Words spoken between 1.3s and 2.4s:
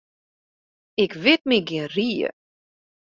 my gjin rie.